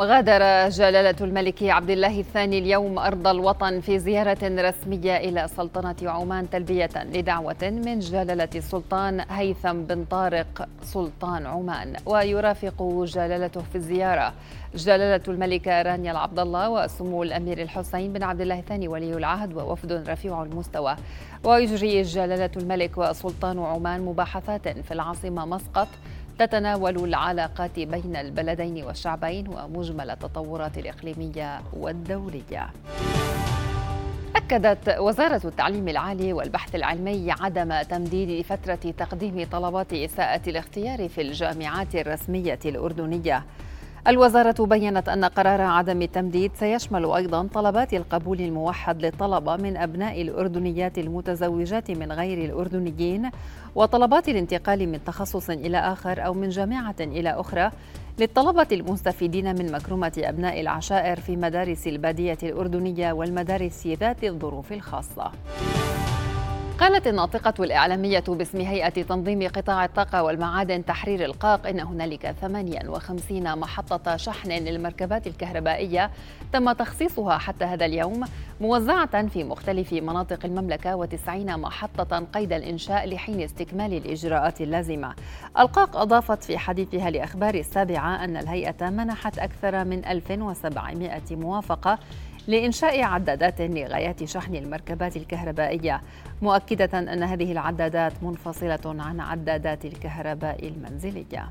[0.00, 6.50] غادر جلالة الملك عبد الله الثاني اليوم أرض الوطن في زيارة رسمية إلى سلطنة عمان
[6.50, 11.96] تلبية لدعوة من جلالة السلطان هيثم بن طارق سلطان عمان.
[12.06, 14.32] ويرافق جلالته في الزيارة
[14.74, 19.92] جلالة الملكة رانيا العبد الله وسمو الأمير الحسين بن عبد الله الثاني ولي العهد ووفد
[19.92, 20.96] رفيع المستوى.
[21.44, 25.88] ويجري جلالة الملك وسلطان عمان مباحثات في العاصمة مسقط
[26.38, 32.70] تتناول العلاقات بين البلدين والشعبين ومجمل التطورات الإقليمية والدولية.
[34.36, 41.94] أكدت وزارة التعليم العالي والبحث العلمي عدم تمديد فترة تقديم طلبات إساءة الاختيار في الجامعات
[41.94, 43.44] الرسمية الأردنية
[44.08, 50.98] الوزارة بينت أن قرار عدم التمديد سيشمل أيضا طلبات القبول الموحد للطلبة من أبناء الأردنيات
[50.98, 53.30] المتزوجات من غير الأردنيين
[53.74, 57.70] وطلبات الانتقال من تخصص إلى آخر أو من جامعة إلى أخرى
[58.18, 65.32] للطلبة المستفيدين من مكرمة أبناء العشائر في مدارس البادية الأردنية والمدارس ذات الظروف الخاصة.
[66.78, 74.16] قالت الناطقة الإعلامية باسم هيئة تنظيم قطاع الطاقة والمعادن تحرير القاق إن هنالك 58 محطة
[74.16, 76.10] شحن للمركبات الكهربائية
[76.52, 78.24] تم تخصيصها حتى هذا اليوم
[78.60, 85.14] موزعة في مختلف مناطق المملكة و90 محطة قيد الإنشاء لحين استكمال الإجراءات اللازمة.
[85.58, 91.98] القاق أضافت في حديثها لأخبار السابعة أن الهيئة منحت أكثر من 1700 موافقة
[92.46, 96.02] لإنشاء عدادات لغايات شحن المركبات الكهربائية
[96.42, 101.50] مؤكدة أن هذه العدادات منفصلة عن عدادات الكهرباء المنزلية.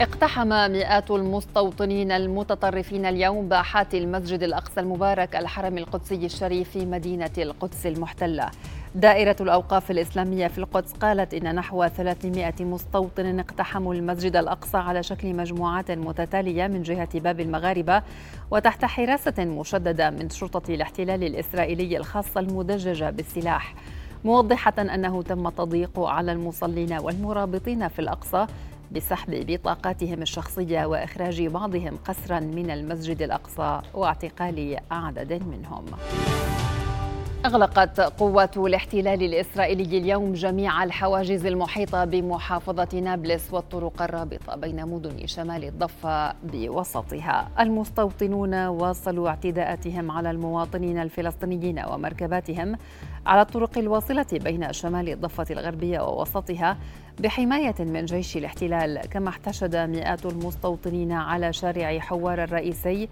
[0.00, 7.86] اقتحم مئات المستوطنين المتطرفين اليوم باحات المسجد الأقصى المبارك الحرم القدسي الشريف في مدينة القدس
[7.86, 8.50] المحتلة.
[8.94, 15.34] دائرة الأوقاف الإسلامية في القدس قالت إن نحو 300 مستوطن اقتحموا المسجد الأقصى على شكل
[15.34, 18.02] مجموعات متتالية من جهة باب المغاربة
[18.50, 23.74] وتحت حراسة مشددة من شرطة الاحتلال الإسرائيلي الخاصة المدججة بالسلاح.
[24.24, 28.46] موضحة أنه تم تضييق على المصلين والمرابطين في الأقصى
[28.92, 35.84] بسحب بطاقاتهم الشخصية وإخراج بعضهم قسرا من المسجد الأقصى واعتقال عدد منهم.
[37.44, 45.64] أغلقت قوات الاحتلال الإسرائيلي اليوم جميع الحواجز المحيطة بمحافظة نابلس والطرق الرابطة بين مدن شمال
[45.64, 47.48] الضفة بوسطها.
[47.60, 52.76] المستوطنون واصلوا اعتداءاتهم على المواطنين الفلسطينيين ومركباتهم
[53.26, 56.76] على الطرق الواصلة بين شمال الضفة الغربية ووسطها
[57.20, 63.08] بحماية من جيش الاحتلال كما احتشد مئات المستوطنين على شارع حوار الرئيسي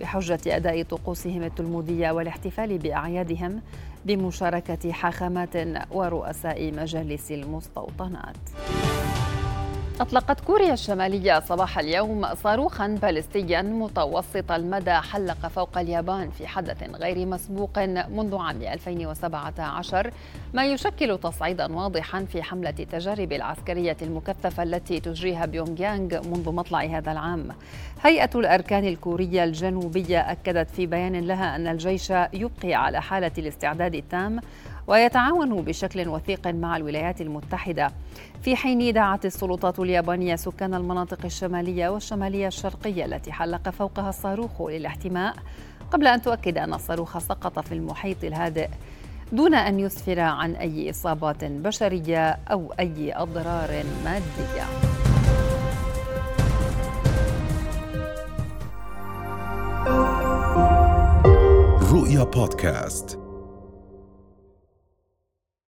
[0.00, 3.60] بحجة أداء طقوسهم التلمودية والاحتفال بأعيادهم
[4.04, 5.56] بمشاركة حاخامات
[5.90, 8.36] ورؤساء مجالس المستوطنات.
[10.00, 17.26] أطلقت كوريا الشمالية صباح اليوم صاروخا باليستيا متوسط المدى حلق فوق اليابان في حدث غير
[17.26, 17.78] مسبوق
[18.08, 20.10] منذ عام 2017
[20.54, 26.84] ما يشكل تصعيدا واضحا في حملة التجارب العسكرية المكثفة التي تجريها بيونغ يانغ منذ مطلع
[26.84, 27.48] هذا العام.
[28.02, 34.40] هيئة الأركان الكورية الجنوبية أكدت في بيان لها أن الجيش يبقي على حالة الاستعداد التام
[34.86, 37.92] ويتعاون بشكل وثيق مع الولايات المتحدة.
[38.42, 45.34] في حين دعت السلطات اليابانية سكان المناطق الشمالية والشمالية الشرقية التي حلق فوقها الصاروخ للاحتماء
[45.90, 48.68] قبل أن تؤكد أن الصاروخ سقط في المحيط الهادئ
[49.32, 54.64] دون أن يسفر عن أي إصابات بشرية أو أي أضرار مادية.
[61.92, 63.23] رؤيا بودكاست.